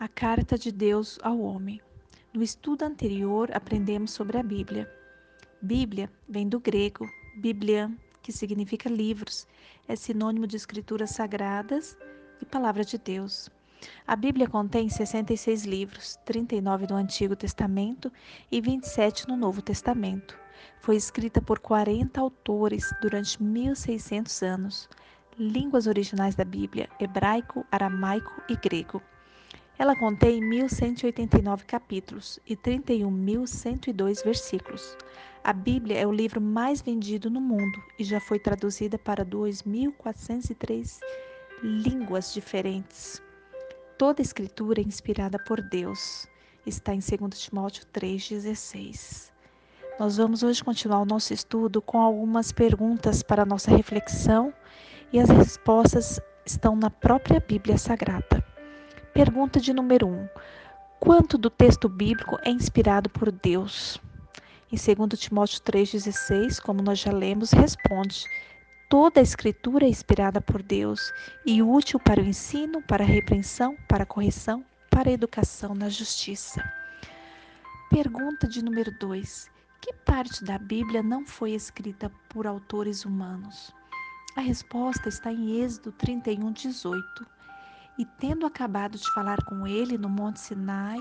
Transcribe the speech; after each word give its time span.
A 0.00 0.08
carta 0.08 0.56
de 0.56 0.72
Deus 0.72 1.18
ao 1.22 1.38
homem. 1.38 1.78
No 2.32 2.42
estudo 2.42 2.84
anterior, 2.84 3.50
aprendemos 3.52 4.12
sobre 4.12 4.38
a 4.38 4.42
Bíblia. 4.42 4.90
Bíblia 5.60 6.10
vem 6.26 6.48
do 6.48 6.58
grego 6.58 7.06
biblian, 7.36 7.94
que 8.22 8.32
significa 8.32 8.88
livros, 8.88 9.46
é 9.86 9.94
sinônimo 9.94 10.46
de 10.46 10.56
escrituras 10.56 11.10
sagradas 11.10 11.98
e 12.40 12.46
palavra 12.46 12.82
de 12.82 12.96
Deus. 12.96 13.50
A 14.06 14.16
Bíblia 14.16 14.48
contém 14.48 14.88
66 14.88 15.66
livros, 15.66 16.16
39 16.24 16.86
no 16.88 16.96
Antigo 16.96 17.36
Testamento 17.36 18.10
e 18.50 18.58
27 18.58 19.28
no 19.28 19.36
Novo 19.36 19.60
Testamento. 19.60 20.34
Foi 20.80 20.96
escrita 20.96 21.42
por 21.42 21.58
40 21.58 22.18
autores 22.18 22.90
durante 23.02 23.42
1600 23.42 24.42
anos. 24.44 24.88
Línguas 25.38 25.86
originais 25.86 26.34
da 26.34 26.44
Bíblia: 26.44 26.88
hebraico, 26.98 27.66
aramaico 27.70 28.42
e 28.48 28.56
grego. 28.56 29.02
Ela 29.80 29.96
contém 29.96 30.42
1189 30.42 31.64
capítulos 31.64 32.38
e 32.46 32.54
31.102 32.54 34.22
versículos. 34.22 34.94
A 35.42 35.54
Bíblia 35.54 35.98
é 35.98 36.06
o 36.06 36.12
livro 36.12 36.38
mais 36.38 36.82
vendido 36.82 37.30
no 37.30 37.40
mundo 37.40 37.82
e 37.98 38.04
já 38.04 38.20
foi 38.20 38.38
traduzida 38.38 38.98
para 38.98 39.24
2.403 39.24 41.00
línguas 41.62 42.34
diferentes. 42.34 43.22
Toda 43.96 44.20
escritura 44.20 44.82
é 44.82 44.84
inspirada 44.84 45.38
por 45.38 45.62
Deus. 45.62 46.28
Está 46.66 46.94
em 46.94 46.98
2 47.00 47.40
Timóteo 47.40 47.86
3,16. 47.86 49.30
Nós 49.98 50.18
vamos 50.18 50.42
hoje 50.42 50.62
continuar 50.62 51.00
o 51.00 51.06
nosso 51.06 51.32
estudo 51.32 51.80
com 51.80 51.98
algumas 51.98 52.52
perguntas 52.52 53.22
para 53.22 53.46
nossa 53.46 53.74
reflexão 53.74 54.52
e 55.10 55.18
as 55.18 55.30
respostas 55.30 56.20
estão 56.44 56.76
na 56.76 56.90
própria 56.90 57.40
Bíblia 57.40 57.78
Sagrada. 57.78 58.49
Pergunta 59.12 59.58
de 59.60 59.72
número 59.72 60.06
1. 60.06 60.12
Um, 60.12 60.28
quanto 61.00 61.36
do 61.36 61.50
texto 61.50 61.88
bíblico 61.88 62.38
é 62.44 62.50
inspirado 62.50 63.10
por 63.10 63.32
Deus? 63.32 64.00
Em 64.70 64.76
2 64.76 65.18
Timóteo 65.18 65.60
3,16, 65.62 66.60
como 66.60 66.80
nós 66.80 67.00
já 67.00 67.10
lemos, 67.10 67.50
responde: 67.50 68.24
Toda 68.88 69.18
a 69.18 69.22
escritura 69.22 69.84
é 69.84 69.88
inspirada 69.88 70.40
por 70.40 70.62
Deus 70.62 71.12
e 71.44 71.60
útil 71.60 71.98
para 71.98 72.20
o 72.20 72.24
ensino, 72.24 72.80
para 72.82 73.02
a 73.02 73.06
repreensão, 73.06 73.76
para 73.88 74.04
a 74.04 74.06
correção, 74.06 74.64
para 74.88 75.10
a 75.10 75.12
educação 75.12 75.74
na 75.74 75.88
justiça. 75.88 76.62
Pergunta 77.90 78.46
de 78.46 78.64
número 78.64 78.96
2. 79.00 79.50
Que 79.80 79.92
parte 79.92 80.44
da 80.44 80.56
Bíblia 80.56 81.02
não 81.02 81.26
foi 81.26 81.50
escrita 81.50 82.12
por 82.28 82.46
autores 82.46 83.04
humanos? 83.04 83.74
A 84.36 84.40
resposta 84.40 85.08
está 85.08 85.32
em 85.32 85.62
Êxodo 85.62 85.90
31, 85.90 86.52
18 86.52 87.39
e, 88.00 88.06
tendo 88.18 88.46
acabado 88.46 88.96
de 88.96 89.12
falar 89.12 89.44
com 89.44 89.66
ele 89.66 89.98
no 89.98 90.08
Monte 90.08 90.40
Sinai, 90.40 90.98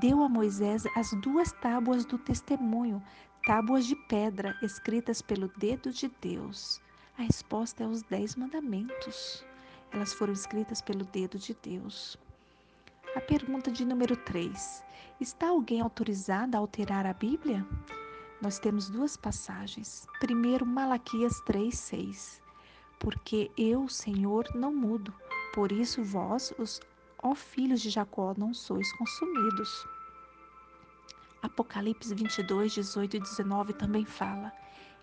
deu 0.00 0.22
a 0.22 0.28
Moisés 0.28 0.86
as 0.96 1.10
duas 1.20 1.52
tábuas 1.52 2.06
do 2.06 2.16
testemunho, 2.16 3.02
tábuas 3.44 3.84
de 3.84 3.94
pedra, 3.94 4.56
escritas 4.62 5.20
pelo 5.20 5.48
dedo 5.58 5.90
de 5.90 6.10
Deus. 6.18 6.80
A 7.18 7.22
resposta 7.24 7.84
é 7.84 7.86
os 7.86 8.02
Dez 8.04 8.36
Mandamentos. 8.36 9.44
Elas 9.92 10.14
foram 10.14 10.32
escritas 10.32 10.80
pelo 10.80 11.04
dedo 11.04 11.38
de 11.38 11.54
Deus. 11.62 12.16
A 13.14 13.20
pergunta 13.20 13.70
de 13.70 13.84
número 13.84 14.16
3. 14.16 14.82
Está 15.20 15.50
alguém 15.50 15.82
autorizado 15.82 16.56
a 16.56 16.60
alterar 16.60 17.04
a 17.04 17.12
Bíblia? 17.12 17.66
Nós 18.40 18.58
temos 18.58 18.88
duas 18.88 19.14
passagens. 19.14 20.06
Primeiro, 20.20 20.64
Malaquias 20.64 21.38
3, 21.44 21.78
6. 21.78 22.42
Porque 22.98 23.50
eu, 23.58 23.86
Senhor, 23.88 24.46
não 24.54 24.74
mudo 24.74 25.12
por 25.52 25.72
isso 25.72 26.02
vós, 26.02 26.52
os 26.58 26.80
ó 27.22 27.34
filhos 27.34 27.80
de 27.80 27.90
Jacó, 27.90 28.34
não 28.36 28.54
sois 28.54 28.90
consumidos. 28.92 29.86
Apocalipse 31.42 32.14
22, 32.14 32.72
18 32.72 33.16
e 33.16 33.20
19 33.20 33.72
também 33.72 34.04
fala: 34.04 34.52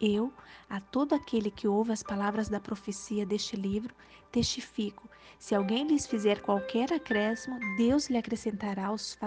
Eu, 0.00 0.32
a 0.68 0.80
todo 0.80 1.14
aquele 1.14 1.50
que 1.50 1.66
ouve 1.66 1.92
as 1.92 2.02
palavras 2.02 2.48
da 2.48 2.60
profecia 2.60 3.24
deste 3.24 3.56
livro, 3.56 3.94
testifico: 4.30 5.08
se 5.38 5.54
alguém 5.54 5.86
lhes 5.86 6.06
fizer 6.06 6.40
qualquer 6.40 6.92
acréscimo, 6.92 7.58
Deus 7.76 8.08
lhe 8.08 8.18
acrescentará 8.18 8.92
os, 8.92 9.18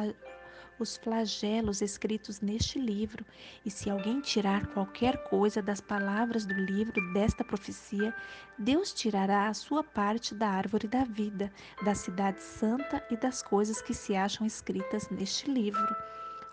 os 0.81 0.97
flagelos 0.97 1.81
escritos 1.81 2.41
neste 2.41 2.79
livro, 2.79 3.25
e 3.65 3.69
se 3.69 3.89
alguém 3.89 4.19
tirar 4.19 4.67
qualquer 4.67 5.23
coisa 5.25 5.61
das 5.61 5.79
palavras 5.79 6.45
do 6.45 6.53
livro 6.53 7.13
desta 7.13 7.43
profecia, 7.43 8.13
Deus 8.57 8.93
tirará 8.93 9.47
a 9.47 9.53
sua 9.53 9.83
parte 9.83 10.33
da 10.33 10.49
árvore 10.49 10.87
da 10.87 11.03
vida, 11.03 11.51
da 11.83 11.93
cidade 11.93 12.41
santa 12.41 13.05
e 13.09 13.15
das 13.15 13.41
coisas 13.41 13.81
que 13.81 13.93
se 13.93 14.15
acham 14.15 14.45
escritas 14.45 15.09
neste 15.09 15.49
livro. 15.49 15.95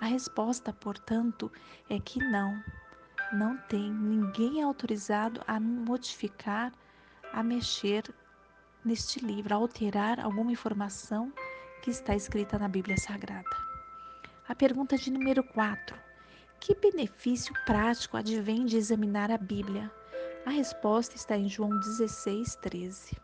A 0.01 0.07
resposta, 0.07 0.73
portanto, 0.73 1.51
é 1.91 1.99
que 1.99 2.19
não. 2.19 2.63
Não 3.33 3.57
tem, 3.69 3.93
ninguém 3.93 4.63
autorizado 4.63 5.43
a 5.47 5.59
modificar, 5.59 6.73
a 7.33 7.43
mexer 7.43 8.05
neste 8.85 9.25
livro, 9.25 9.55
a 9.55 9.57
alterar 9.57 10.21
alguma 10.21 10.53
informação 10.53 11.33
que 11.83 11.91
está 11.91 12.15
escrita 12.15 12.59
na 12.59 12.69
Bíblia 12.69 12.97
Sagrada. 12.97 13.68
A 14.49 14.55
pergunta 14.55 14.97
de 14.97 15.11
número 15.11 15.45
4. 15.45 15.95
Que 16.59 16.75
benefício 16.75 17.53
prático 17.67 18.17
advém 18.17 18.65
de 18.65 18.79
examinar 18.79 19.31
a 19.31 19.37
Bíblia? 19.37 19.93
A 20.47 20.49
resposta 20.49 21.17
está 21.17 21.37
em 21.37 21.51
João 21.51 21.79
16, 21.79 22.57
13. 22.57 23.15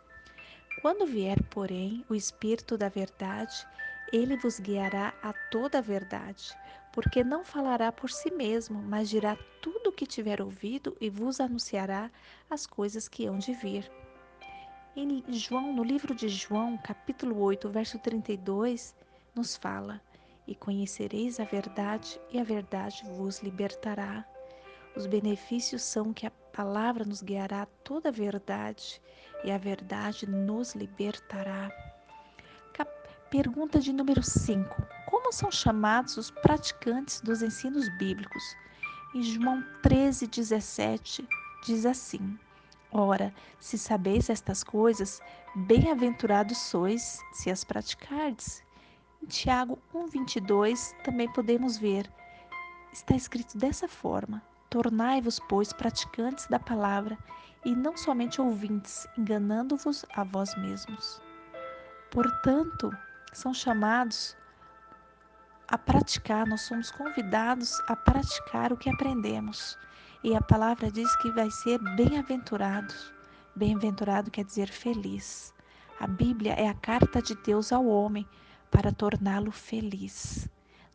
Quando 0.82 1.06
vier, 1.06 1.42
porém, 1.44 2.04
o 2.10 2.14
Espírito 2.14 2.76
da 2.76 2.90
Verdade, 2.90 3.66
ele 4.12 4.36
vos 4.36 4.60
guiará 4.60 5.14
a 5.22 5.32
toda 5.50 5.78
a 5.78 5.80
verdade, 5.80 6.54
porque 6.92 7.24
não 7.24 7.42
falará 7.42 7.90
por 7.90 8.10
si 8.10 8.30
mesmo, 8.30 8.82
mas 8.82 9.08
dirá 9.08 9.34
tudo 9.62 9.88
o 9.88 9.92
que 9.92 10.06
tiver 10.06 10.42
ouvido 10.42 10.94
e 11.00 11.08
vos 11.08 11.40
anunciará 11.40 12.10
as 12.50 12.66
coisas 12.66 13.08
que 13.08 13.24
hão 13.24 13.38
de 13.38 13.54
vir. 13.54 13.90
Em 14.94 15.24
João, 15.32 15.72
no 15.72 15.84
livro 15.84 16.14
de 16.14 16.28
João, 16.28 16.76
capítulo 16.76 17.40
8, 17.40 17.70
verso 17.70 17.98
32, 17.98 18.94
nos 19.34 19.56
fala: 19.56 20.02
e 20.46 20.54
conhecereis 20.54 21.40
a 21.40 21.44
verdade, 21.44 22.20
e 22.30 22.38
a 22.38 22.44
verdade 22.44 23.02
vos 23.16 23.40
libertará. 23.40 24.24
Os 24.96 25.06
benefícios 25.06 25.82
são 25.82 26.12
que 26.12 26.26
a 26.26 26.32
palavra 26.52 27.04
nos 27.04 27.22
guiará 27.22 27.66
toda 27.82 28.08
a 28.08 28.12
verdade, 28.12 29.00
e 29.42 29.50
a 29.50 29.58
verdade 29.58 30.28
nos 30.28 30.74
libertará. 30.74 31.70
Pergunta 33.34 33.80
de 33.80 33.92
número 33.92 34.22
5. 34.22 34.80
Como 35.06 35.32
são 35.32 35.50
chamados 35.50 36.16
os 36.16 36.30
praticantes 36.30 37.20
dos 37.20 37.42
ensinos 37.42 37.88
bíblicos? 37.98 38.44
Em 39.12 39.24
João 39.24 39.60
13, 39.82 40.28
17, 40.28 41.26
diz 41.66 41.84
assim: 41.84 42.38
Ora, 42.92 43.34
se 43.58 43.76
sabeis 43.76 44.30
estas 44.30 44.62
coisas, 44.62 45.20
bem-aventurados 45.66 46.58
sois 46.58 47.18
se 47.32 47.50
as 47.50 47.64
praticardes. 47.64 48.62
Tiago 49.26 49.78
1,22 49.94 50.92
também 51.02 51.32
podemos 51.32 51.78
ver, 51.78 52.10
está 52.92 53.14
escrito 53.14 53.56
dessa 53.56 53.88
forma: 53.88 54.42
Tornai-vos, 54.68 55.40
pois, 55.48 55.72
praticantes 55.72 56.46
da 56.48 56.58
palavra, 56.58 57.18
e 57.64 57.74
não 57.74 57.96
somente 57.96 58.40
ouvintes, 58.40 59.06
enganando-vos 59.16 60.04
a 60.14 60.24
vós 60.24 60.54
mesmos. 60.56 61.22
Portanto, 62.10 62.90
são 63.32 63.54
chamados 63.54 64.36
a 65.68 65.78
praticar, 65.78 66.46
nós 66.46 66.62
somos 66.62 66.90
convidados 66.90 67.80
a 67.88 67.96
praticar 67.96 68.72
o 68.72 68.76
que 68.76 68.90
aprendemos. 68.90 69.78
E 70.22 70.34
a 70.34 70.40
palavra 70.40 70.90
diz 70.90 71.14
que 71.16 71.30
vai 71.32 71.50
ser 71.50 71.78
bem-aventurados. 71.96 73.12
Bem-aventurado 73.56 74.30
quer 74.30 74.44
dizer 74.44 74.68
feliz. 74.68 75.54
A 75.98 76.06
Bíblia 76.06 76.52
é 76.54 76.68
a 76.68 76.74
carta 76.74 77.22
de 77.22 77.34
Deus 77.36 77.72
ao 77.72 77.86
homem 77.86 78.28
para 78.74 78.90
torná-lo 78.90 79.52
feliz. 79.52 80.48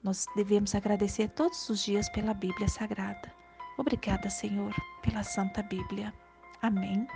Nós 0.03 0.25
devemos 0.35 0.75
agradecer 0.75 1.29
todos 1.29 1.69
os 1.69 1.81
dias 1.81 2.09
pela 2.09 2.33
Bíblia 2.33 2.67
Sagrada. 2.67 3.33
Obrigada, 3.77 4.29
Senhor, 4.29 4.75
pela 5.01 5.23
Santa 5.23 5.63
Bíblia. 5.63 6.13
Amém. 6.61 7.07